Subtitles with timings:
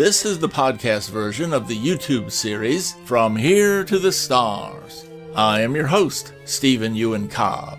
[0.00, 5.04] This is the podcast version of the YouTube series From Here to the Stars.
[5.34, 7.78] I am your host, Stephen Euin Cobb.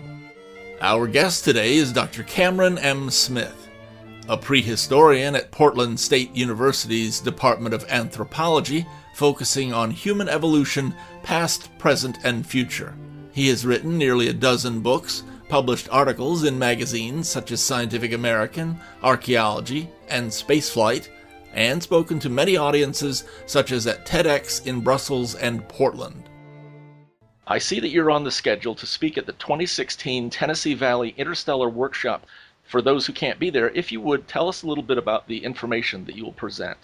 [0.80, 2.22] Our guest today is Dr.
[2.22, 3.10] Cameron M.
[3.10, 3.68] Smith,
[4.28, 10.94] a prehistorian at Portland State University's Department of Anthropology, focusing on human evolution,
[11.24, 12.94] past, present, and future.
[13.32, 18.78] He has written nearly a dozen books, published articles in magazines such as Scientific American,
[19.02, 21.08] Archaeology, and Spaceflight,
[21.52, 26.28] and spoken to many audiences such as at TEDx in Brussels and Portland.
[27.46, 31.68] I see that you're on the schedule to speak at the 2016 Tennessee Valley Interstellar
[31.68, 32.26] Workshop.
[32.64, 35.26] For those who can't be there, if you would tell us a little bit about
[35.26, 36.78] the information that you will present.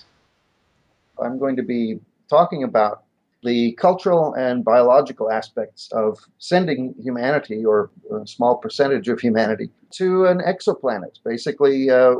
[1.18, 3.04] I'm going to be talking about
[3.44, 10.26] the cultural and biological aspects of sending humanity, or a small percentage of humanity, to
[10.26, 11.18] an exoplanet.
[11.24, 12.16] Basically, uh,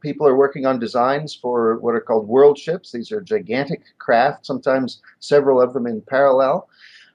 [0.00, 2.92] people are working on designs for what are called world ships.
[2.92, 6.68] These are gigantic craft, sometimes several of them in parallel,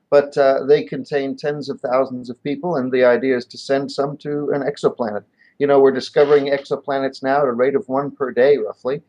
[0.09, 3.91] but uh, they contain tens of thousands of people, and the idea is to send
[3.91, 5.23] some to an exoplanet.
[5.59, 9.03] You know, we're discovering exoplanets now at a rate of one per day, roughly,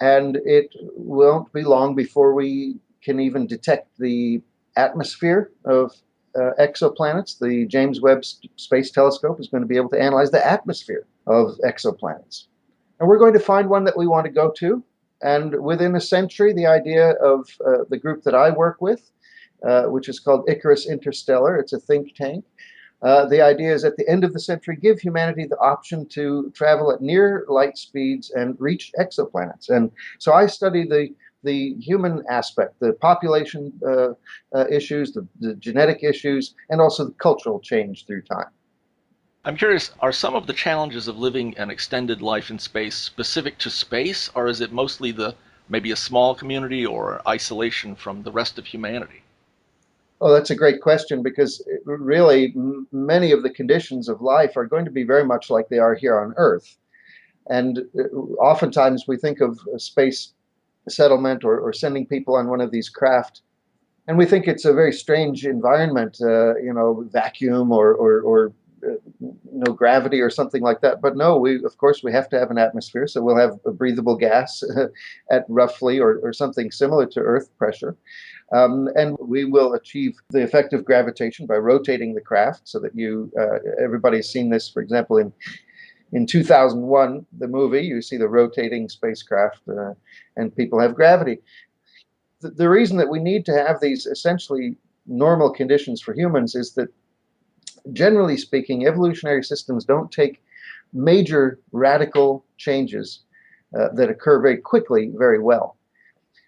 [0.00, 4.42] and it won't be long before we can even detect the
[4.76, 5.92] atmosphere of
[6.36, 7.38] uh, exoplanets.
[7.38, 8.24] The James Webb
[8.56, 12.44] Space Telescope is going to be able to analyze the atmosphere of exoplanets.
[12.98, 14.82] And we're going to find one that we want to go to.
[15.22, 19.10] And within a century, the idea of uh, the group that I work with,
[19.66, 22.44] uh, which is called Icarus Interstellar, it's a think tank.
[23.02, 26.50] Uh, the idea is at the end of the century, give humanity the option to
[26.54, 29.70] travel at near light speeds and reach exoplanets.
[29.70, 31.08] And so I study the
[31.42, 34.08] the human aspect, the population uh,
[34.54, 38.50] uh, issues, the, the, genetic issues, and also the cultural change through time.
[39.44, 43.56] I'm curious, are some of the challenges of living an extended life in space specific
[43.58, 45.34] to space, or is it mostly the
[45.68, 49.22] maybe a small community or isolation from the rest of humanity?
[50.20, 52.52] Oh, that's a great question because really
[52.92, 55.94] many of the conditions of life are going to be very much like they are
[55.94, 56.76] here on Earth.
[57.48, 60.34] And uh, oftentimes we think of space
[60.88, 63.42] settlement or, or sending people on one of these craft.
[64.08, 68.52] And we think it's a very strange environment, uh, you know, vacuum or, or, or
[68.86, 68.94] uh,
[69.52, 71.02] no gravity or something like that.
[71.02, 73.72] But no, we of course we have to have an atmosphere, so we'll have a
[73.72, 74.62] breathable gas
[75.30, 77.96] at roughly or, or something similar to Earth pressure.
[78.52, 82.94] Um, and we will achieve the effect of gravitation by rotating the craft so that
[82.96, 85.32] you, uh, everybody's seen this, for example, in
[86.12, 89.94] in 2001, the movie, you see the rotating spacecraft uh,
[90.36, 91.38] and people have gravity.
[92.40, 94.76] The, the reason that we need to have these essentially
[95.06, 96.88] normal conditions for humans is that,
[97.92, 100.42] generally speaking, evolutionary systems don't take
[100.92, 103.20] major radical changes
[103.78, 105.76] uh, that occur very quickly very well.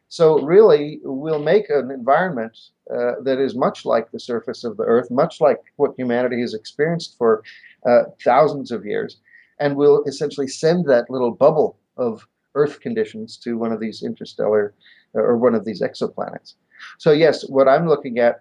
[0.08, 2.58] So really, we'll make an environment
[2.90, 6.52] uh, that is much like the surface of the Earth, much like what humanity has
[6.52, 7.42] experienced for
[7.86, 9.20] uh, thousands of years,
[9.62, 14.74] and we'll essentially send that little bubble of Earth conditions to one of these interstellar
[15.14, 16.54] uh, or one of these exoplanets.
[16.98, 18.34] So yes, what I'm looking at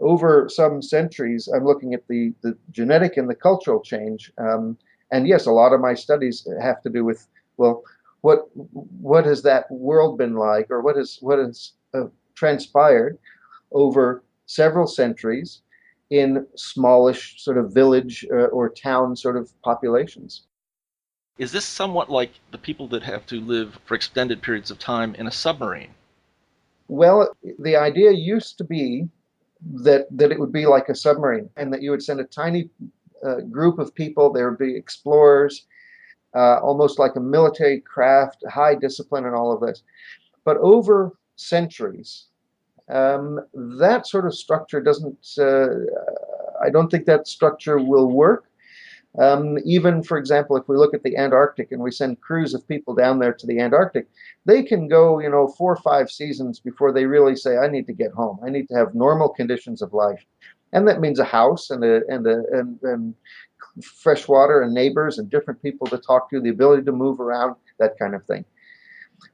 [0.00, 4.32] over some centuries, I'm looking at the, the genetic and the cultural change.
[4.38, 4.78] Um,
[5.12, 7.20] and yes, a lot of my studies have to do with,
[7.56, 7.82] well,
[8.20, 8.38] what
[9.10, 13.16] what has that world been like, or what has what has uh, transpired
[13.70, 15.62] over several centuries,
[16.10, 20.42] in smallish sort of village uh, or town sort of populations.
[21.38, 25.14] Is this somewhat like the people that have to live for extended periods of time
[25.14, 25.90] in a submarine?
[26.88, 29.08] Well, the idea used to be
[29.82, 32.70] that that it would be like a submarine, and that you would send a tiny
[33.24, 34.32] uh, group of people.
[34.32, 35.66] There would be explorers,
[36.34, 39.82] uh, almost like a military craft, high discipline, and all of this.
[40.44, 42.26] But over centuries,
[42.88, 43.40] um,
[43.78, 45.68] that sort of structure doesn't, uh,
[46.62, 48.44] I don't think that structure will work.
[49.18, 52.68] Um, even, for example, if we look at the Antarctic and we send crews of
[52.68, 54.06] people down there to the Antarctic,
[54.44, 57.86] they can go, you know, four or five seasons before they really say, I need
[57.86, 58.38] to get home.
[58.44, 60.24] I need to have normal conditions of life.
[60.72, 63.14] And that means a house and, a, and, a, and, and
[63.82, 67.56] fresh water and neighbors and different people to talk to, the ability to move around,
[67.78, 68.44] that kind of thing.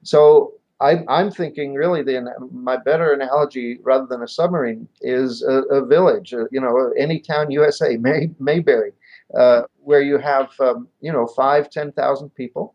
[0.02, 5.62] So I, I'm thinking really the my better analogy rather than a submarine is a,
[5.70, 6.34] a village.
[6.34, 8.92] Uh, you know, any town USA, May, Mayberry,
[9.38, 12.74] uh, where you have um, you know five, ten thousand people,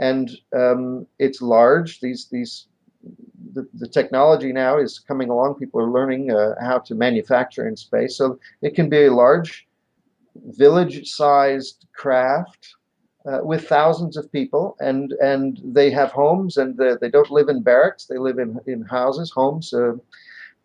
[0.00, 2.00] and um, it's large.
[2.00, 2.68] These these
[3.52, 5.56] the, the, technology now is coming along.
[5.56, 9.66] People are learning uh, how to manufacture in space, so it can be a large
[10.34, 12.74] village-sized craft
[13.26, 17.62] uh, with thousands of people, and and they have homes, and they don't live in
[17.62, 18.06] barracks.
[18.06, 19.94] They live in in houses, homes, uh,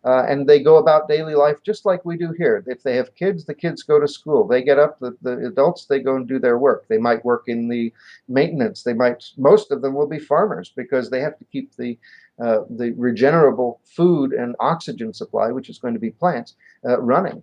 [0.04, 2.64] uh, and they go about daily life just like we do here.
[2.66, 4.46] If they have kids, the kids go to school.
[4.46, 4.98] They get up.
[5.00, 6.86] The, the adults they go and do their work.
[6.88, 7.92] They might work in the
[8.28, 8.82] maintenance.
[8.82, 9.24] They might.
[9.36, 11.98] Most of them will be farmers because they have to keep the
[12.40, 16.54] uh, the regenerable food and oxygen supply, which is going to be plants,
[16.88, 17.42] uh, running.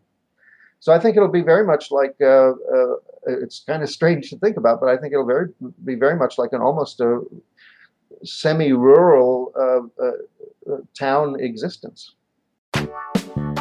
[0.85, 2.95] So I think it'll be very much like uh, uh,
[3.25, 5.47] it's kind of strange to think about, but I think it'll very
[5.83, 7.21] be very much like an almost a
[8.23, 12.13] semi-rural uh, uh, town existence.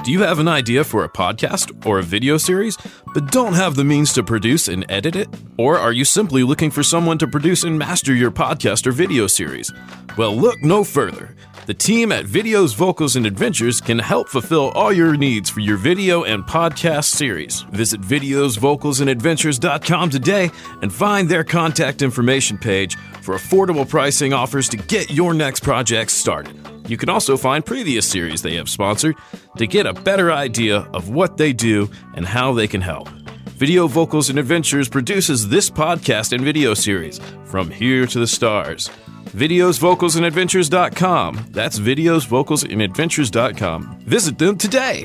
[0.04, 2.76] Do you have an idea for a podcast or a video series,
[3.14, 5.28] but don't have the means to produce and edit it?
[5.56, 9.28] Or are you simply looking for someone to produce and master your podcast or video
[9.28, 9.72] series?
[10.18, 11.34] Well, look no further.
[11.66, 15.78] The team at Videos, Vocals, and Adventures can help fulfill all your needs for your
[15.78, 17.62] video and podcast series.
[17.72, 20.50] Visit videosvocalsandadventures.com today
[20.82, 26.10] and find their contact information page for affordable pricing offers to get your next project
[26.10, 26.54] started.
[26.86, 29.16] You can also find previous series they have sponsored
[29.56, 33.08] to get a better idea of what they do and how they can help.
[33.56, 38.90] Video Vocals and Adventures produces this podcast and video series, From Here to the Stars.
[39.34, 41.48] VideosVocalsAndAdventures.com.
[41.50, 43.98] That's VideosVocalsAndAdventures.com.
[44.00, 45.04] Visit them today.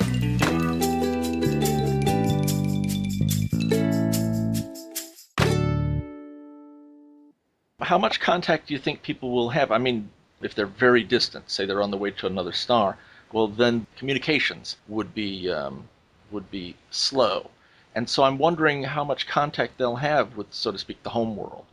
[7.81, 9.71] How much contact do you think people will have?
[9.71, 10.11] I mean,
[10.41, 12.99] if they're very distant, say they're on the way to another star,
[13.31, 15.89] well, then communications would be um,
[16.31, 17.49] would be slow,
[17.95, 21.35] and so I'm wondering how much contact they'll have with, so to speak, the home
[21.35, 21.65] world.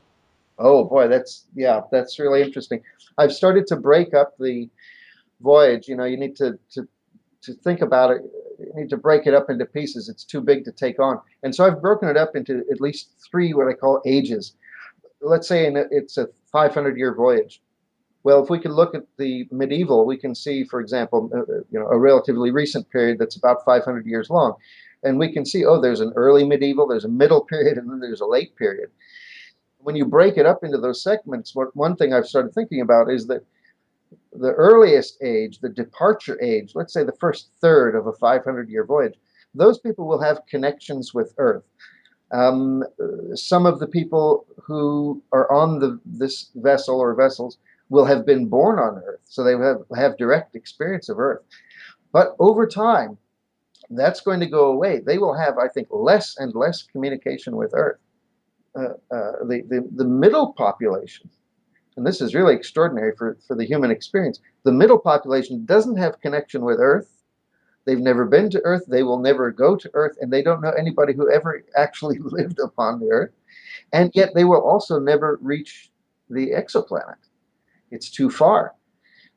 [0.58, 2.80] Oh boy, that's yeah, that's really interesting.
[3.18, 4.68] I've started to break up the
[5.40, 5.88] voyage.
[5.88, 6.88] You know, you need to to
[7.42, 8.22] to think about it.
[8.58, 10.08] You need to break it up into pieces.
[10.08, 13.10] It's too big to take on, and so I've broken it up into at least
[13.30, 14.54] three what I call ages.
[15.20, 17.60] Let's say it's a 500 year voyage.
[18.22, 21.60] Well, if we can look at the medieval, we can see, for example, uh, uh,
[21.70, 24.54] you know, a relatively recent period that's about 500 years long,
[25.04, 28.00] and we can see, oh, there's an early medieval, there's a middle period, and then
[28.00, 28.90] there's a late period
[29.86, 33.08] when you break it up into those segments, what one thing I've started thinking about
[33.08, 33.44] is that
[34.32, 38.84] the earliest age, the departure age, let's say the first third of a 500 year
[38.84, 39.14] voyage,
[39.54, 41.62] those people will have connections with Earth.
[42.32, 42.82] Um,
[43.36, 48.46] some of the people who are on the, this vessel or vessels will have been
[48.46, 51.42] born on Earth, so they have, have direct experience of Earth.
[52.10, 53.18] But over time,
[53.90, 54.98] that's going to go away.
[54.98, 58.00] They will have, I think, less and less communication with Earth.
[58.76, 61.30] Uh, uh, the, the, the middle population,
[61.96, 66.20] and this is really extraordinary for, for the human experience, the middle population doesn't have
[66.20, 67.22] connection with Earth.
[67.86, 68.84] They've never been to Earth.
[68.86, 72.58] They will never go to Earth, and they don't know anybody who ever actually lived
[72.58, 73.32] upon the Earth.
[73.92, 75.90] And yet they will also never reach
[76.28, 77.16] the exoplanet.
[77.90, 78.74] It's too far.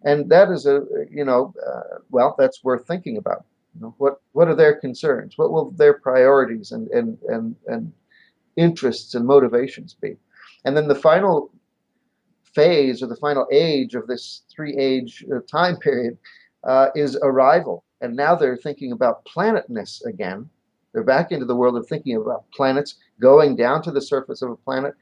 [0.04, 0.82] And that is a,
[1.12, 3.46] you know, uh, well, that's worth thinking about.
[3.76, 5.38] You know, what what are their concerns?
[5.38, 7.94] What will their priorities and and and and
[8.60, 10.18] interests and motivations be?
[10.66, 11.52] And then the final
[12.44, 16.18] phase or the final age of this three age uh, time period
[16.64, 17.84] uh, is arrival.
[18.02, 20.50] And now they're thinking about planetness again.
[20.94, 24.52] They're back into the world of thinking about planets, going down to the surface of
[24.52, 24.94] a planet,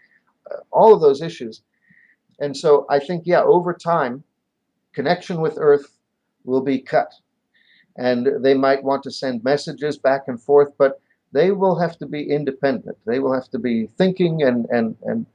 [0.52, 1.62] uh, all of those issues.
[2.40, 4.24] And so I think, yeah, over time,
[4.94, 5.98] connection with Earth
[6.44, 7.14] will be cut.
[7.98, 11.02] And they might want to send messages back and forth, but
[11.38, 12.98] they will have to be independent.
[13.06, 15.26] They will have to be thinking and and and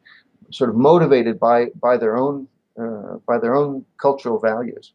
[0.51, 2.49] sort of motivated by by their own
[2.81, 4.93] uh, by their own cultural values.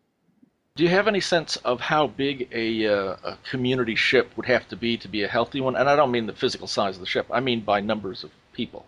[0.75, 4.67] Do you have any sense of how big a, uh, a, community ship would have
[4.67, 5.75] to be to be a healthy one?
[5.75, 7.25] And I don't mean the physical size of the ship.
[7.31, 8.85] I mean by numbers of people.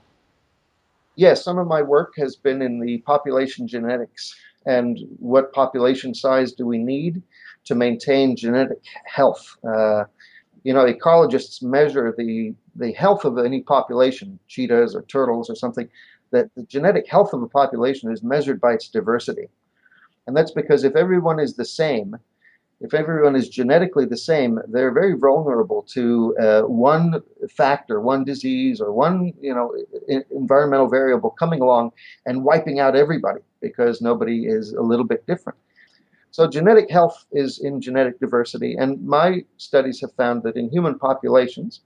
[1.16, 4.36] Yes, some of my work has been in the population genetics
[4.68, 7.24] and what population size do we need
[7.66, 9.58] to maintain genetic health.
[9.68, 10.04] Uh,
[10.64, 15.90] you know, ecologists measure the, the health of any population, cheetahs or turtles or something,
[16.32, 19.48] that the genetic health of a population is measured by its diversity.
[20.28, 22.18] And that's because if everyone is the same,
[22.82, 28.80] if everyone is genetically the same, they're very vulnerable to uh, one factor, one disease,
[28.80, 29.76] or one you know
[30.32, 31.92] environmental variable coming along
[32.26, 35.60] and wiping out everybody because nobody is a little bit different.
[36.32, 41.00] So genetic health is in genetic diversity, and my studies have found that in human
[41.00, 41.82] populations,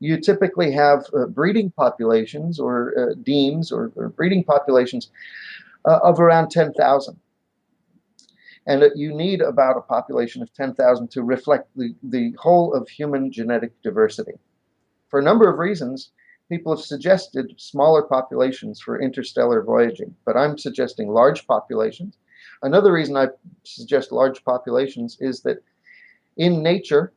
[0.00, 5.10] you typically have uh, breeding populations or uh, demes or, or, breeding populations
[5.84, 7.18] uh, of around 10,000.
[8.66, 13.32] And you need about a population of 10,000 to reflect the, the whole of human
[13.32, 14.38] genetic diversity.
[15.08, 16.10] For a number of reasons,
[16.50, 22.18] people have suggested smaller populations for interstellar voyaging, but I'm suggesting large populations.
[22.62, 23.28] Another reason I
[23.64, 25.58] suggest large populations is that
[26.36, 27.12] in nature,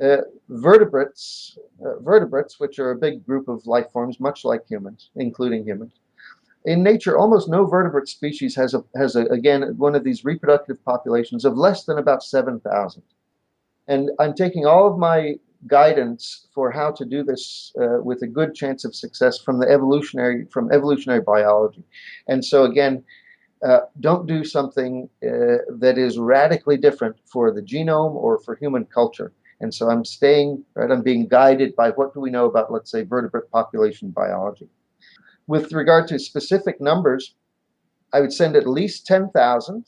[0.00, 5.10] uh, vertebrates, uh, vertebrates, which are a big group of life forms, much like humans,
[5.16, 5.92] including humans,
[6.64, 10.82] in nature, almost no vertebrate species has a has a, again one of these reproductive
[10.84, 13.02] populations of less than about seven thousand.
[13.86, 15.34] And I'm taking all of my
[15.66, 19.68] guidance for how to do this uh, with a good chance of success from the
[19.68, 21.84] evolutionary from evolutionary biology.
[22.28, 23.04] And so again,
[23.64, 28.84] uh, don't do something uh, that is radically different for the genome or for human
[28.84, 29.32] culture.
[29.60, 32.90] And so I'm staying, right, I'm being guided by what do we know about, let's
[32.90, 34.68] say, vertebrate population biology.
[35.46, 37.34] With regard to specific numbers,
[38.12, 39.86] I would send at least 10,000.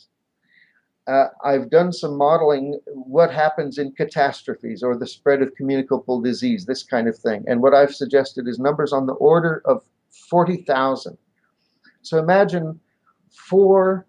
[1.06, 6.64] Uh, I've done some modeling what happens in catastrophes or the spread of communicable disease,
[6.64, 7.44] this kind of thing.
[7.46, 9.84] And what I've suggested is numbers on the order of
[10.30, 11.16] 40,000.
[12.02, 12.80] So imagine
[13.36, 14.06] four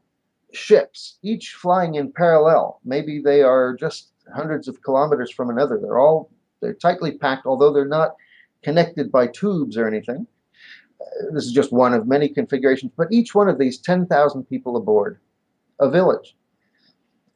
[0.53, 2.79] ships, each flying in parallel.
[2.83, 5.79] Maybe they are just hundreds of kilometers from another.
[5.79, 6.31] They're all
[6.61, 8.15] they're tightly packed, although they're not
[8.63, 10.25] connected by tubes or anything.
[10.99, 14.75] Uh, this is just one of many configurations, but each one of these 10,000 people
[14.75, 15.19] aboard
[15.79, 16.35] a village.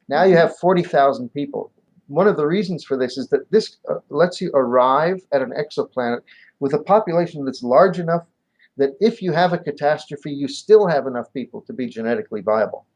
[0.08, 1.70] Now you have 40,000 people.
[2.08, 5.52] One of the reasons for this is that this uh, lets you arrive at an
[5.52, 6.22] exoplanet
[6.58, 8.24] with a population that's large enough
[8.76, 12.86] that if you have a catastrophe, you still have enough people to be genetically viable.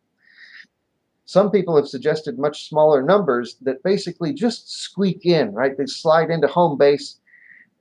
[1.26, 5.76] Some people have suggested much smaller numbers that basically just squeak in, right?
[5.76, 7.18] They slide into home base,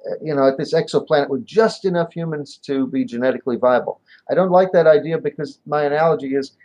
[0.09, 4.01] uh, you know, at this exoplanet with just enough humans to be genetically viable.
[4.29, 6.57] I don't like that idea because my analogy is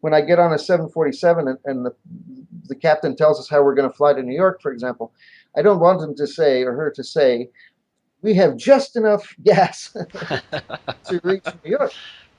[0.00, 1.94] when I get on a 747 and, and the,
[2.66, 5.12] the captain tells us how we're going to fly to New York, for example,
[5.56, 7.50] I don't want him to say or her to say,
[8.22, 9.92] we have just enough gas
[11.04, 11.92] to reach New York.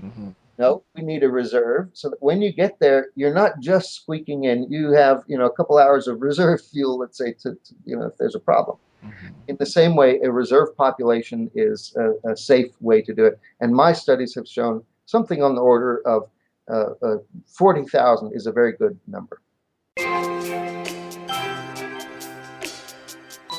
[0.04, 0.30] Mm-hmm.
[0.58, 4.44] No, we need a reserve so that when you get there, you're not just squeaking
[4.44, 4.72] in.
[4.72, 7.96] You have, you know, a couple hours of reserve fuel, let's say, to, to you
[7.96, 8.78] know, if there's a problem.
[9.04, 9.28] Mm-hmm.
[9.48, 13.40] In the same way, a reserve population is a, a, safe way to do it.
[13.60, 16.30] And my studies have shown something on the order of
[16.72, 19.42] uh, uh, 40,000 is a very good number.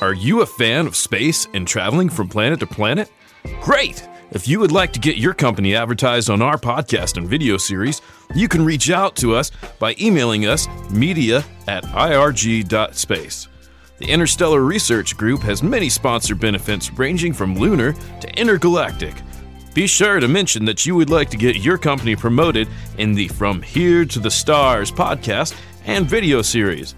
[0.03, 3.09] Are you a fan of space and traveling from planet to planet?
[3.61, 4.05] Great!
[4.31, 8.01] If you would like to get your company advertised on our podcast and video series,
[8.35, 13.47] you can reach out to us by emailing us media at irg.space.
[13.99, 19.13] The Interstellar Research Group has many sponsor benefits ranging from lunar to intergalactic.
[19.73, 22.67] Be sure to mention that you would like to get your company promoted
[22.97, 26.93] in the From Here to the Stars podcast and video series.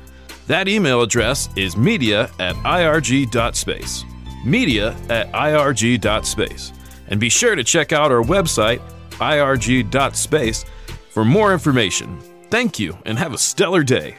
[0.48, 4.06] That email address is media at irg.space.
[4.46, 6.72] Media at irg.space.
[7.08, 8.80] And be sure to check out our website,
[9.12, 10.66] irg.space,
[11.10, 12.20] for more information.
[12.52, 14.18] Thank you and have a stellar day.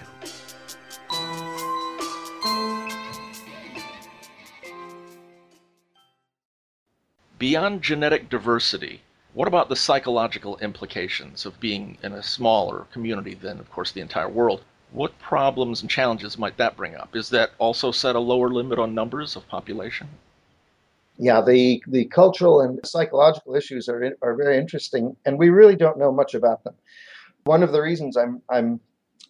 [7.38, 9.02] Beyond genetic diversity,
[9.34, 14.00] what about the psychological implications of being in a smaller community than, of course, the
[14.00, 14.62] entire world?
[14.96, 17.14] What problems and challenges might that bring up?
[17.14, 20.08] Is that also set a lower limit on numbers of population?
[21.18, 25.98] yeah, the, the cultural and psychological issues are, are very interesting, and we really don't
[25.98, 26.74] know much about them.
[27.44, 28.80] One of the reasons I'm, I'm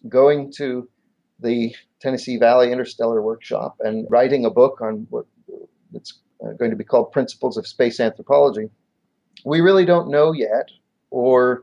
[0.09, 0.89] going to
[1.39, 5.25] the Tennessee Valley Interstellar Workshop and writing a book on what
[5.93, 8.69] it's uh, going to be called Principles of Space Anthropology,
[9.45, 10.69] we really don't know yet,
[11.09, 11.61] or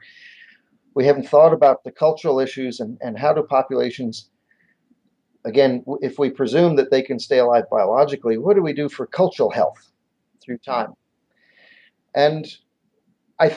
[0.95, 4.31] we haven't thought about the cultural issues and, and how do populations
[5.45, 9.07] again, if we presume that they can stay alive biologically, what do we do for
[9.07, 9.91] cultural health?
[10.45, 10.93] through time.
[12.15, 12.47] And
[13.41, 13.57] I,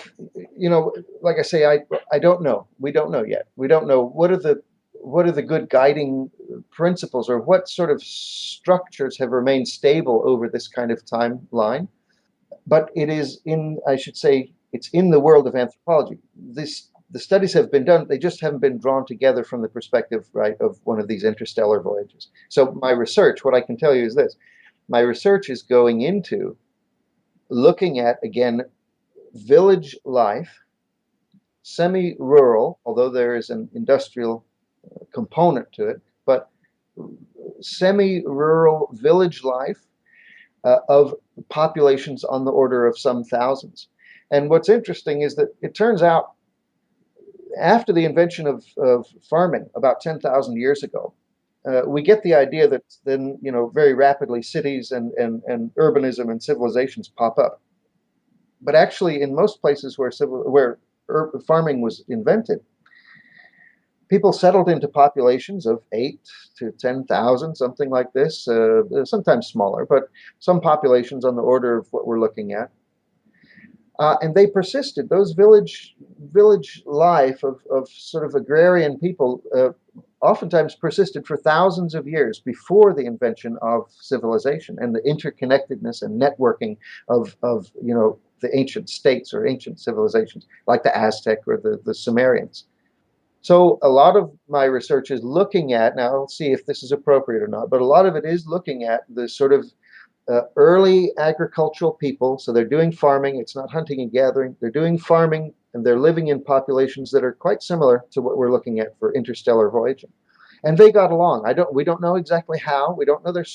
[0.58, 1.80] you know, like I say, I,
[2.12, 2.68] I don't know.
[2.80, 3.48] We don't know yet.
[3.56, 4.62] We don't know what are the
[4.94, 6.30] what are the good guiding
[6.72, 11.88] principles or what sort of structures have remained stable over this kind of timeline.
[12.66, 16.18] But it is in, I should say, it's in the world of anthropology.
[16.36, 20.28] This the studies have been done; they just haven't been drawn together from the perspective,
[20.34, 22.30] right, of one of these interstellar voyages.
[22.50, 24.36] So my research, what I can tell you is this:
[24.90, 26.58] my research is going into
[27.50, 28.62] looking at, again,
[29.34, 30.60] village life,
[31.64, 34.46] semi rural, although there is an industrial
[34.86, 36.50] uh, component to it, but
[37.62, 39.80] semi rural village life
[40.64, 41.14] uh, of
[41.50, 43.88] populations on the order of some thousands.
[44.32, 46.32] And what's interesting is that it turns out
[47.60, 51.14] after the invention of, of farming about 10,000 years ago,
[51.68, 55.72] uh, we get the idea that then, you know, very rapidly cities and, and, and
[55.76, 57.62] urbanism and civilizations pop up.
[58.62, 60.80] But actually, in most places where, civil, where
[61.46, 62.60] farming was invented,
[64.10, 66.22] people settled into populations of eight
[66.58, 70.04] to 10,000, something like this, uh, sometimes smaller, but
[70.40, 72.72] some populations on the order of what we're looking at.
[74.00, 75.10] Uh, and they persisted.
[75.10, 75.96] Those village
[76.32, 79.70] village life of, of sort of agrarian people uh,
[80.22, 86.22] oftentimes persisted for thousands of years before the invention of civilization and the interconnectedness and
[86.22, 86.78] networking
[87.10, 91.80] of, of you know the ancient states or ancient civilizations like the Aztec or the,
[91.86, 92.66] the Sumerians.
[93.42, 96.92] So a lot of my research is looking at, now I'll see if this is
[96.92, 99.66] appropriate or not, but a lot of it is looking at the sort of
[100.30, 102.38] uh, early agricultural people.
[102.38, 104.56] So they're doing farming, it's not hunting and gathering.
[104.60, 108.52] They're doing farming and they're living in populations that are quite similar to what we're
[108.52, 110.12] looking at for interstellar voyaging.
[110.64, 111.44] And they got along.
[111.46, 113.46] I don't, we don't know exactly how, we don't know their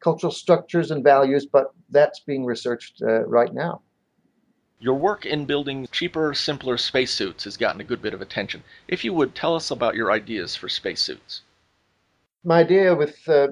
[0.00, 3.82] cultural structures and values, but that's being researched uh, right now.
[4.80, 8.62] Your work in building cheaper, simpler spacesuits has gotten a good bit of attention.
[8.86, 11.42] If you would, tell us about your ideas for spacesuits.
[12.44, 13.48] My idea with uh,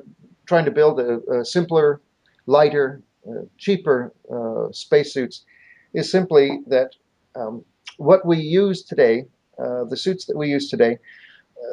[0.47, 2.01] trying to build a, a simpler,
[2.47, 5.45] lighter, uh, cheaper uh, spacesuits
[5.93, 6.93] is simply that
[7.35, 7.65] um,
[7.99, 9.25] what we use today,
[9.59, 10.99] uh, the suits that we use today,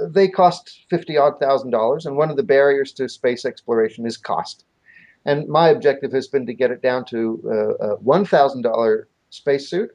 [0.02, 4.06] uh, they cost fifty odd thousand dollars, and one of the barriers to space exploration
[4.06, 4.66] is cost.
[5.26, 9.08] And my objective has been to get it down to uh, a one thousand dollar
[9.30, 9.92] spacesuit.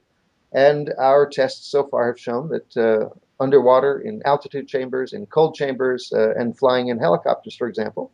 [0.52, 3.08] And our tests so far have shown that uh,
[3.38, 8.11] underwater, in altitude chambers, in cold chambers, uh, and flying in helicopters, for example,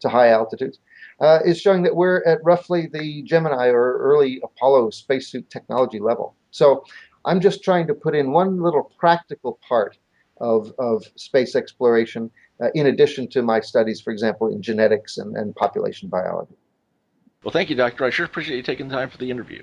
[0.00, 0.80] to high altitudes,
[1.20, 6.34] uh, is showing that we're at roughly the Gemini or early Apollo spacesuit technology level.
[6.50, 6.84] So
[7.24, 9.98] I'm just trying to put in one little practical part
[10.40, 15.36] of, of space exploration uh, in addition to my studies, for example, in genetics and,
[15.36, 16.54] and population biology.
[17.44, 18.04] Well, thank you, Doctor.
[18.04, 19.62] I sure appreciate you taking time for the interview.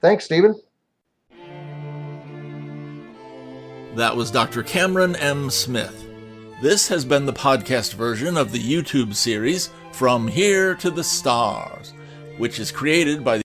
[0.00, 0.60] Thanks, Stephen.
[3.94, 4.62] That was Dr.
[4.62, 5.50] Cameron M.
[5.50, 6.06] Smith.
[6.62, 11.92] This has been the podcast version of the YouTube series From Here to the Stars,
[12.36, 13.36] which is created by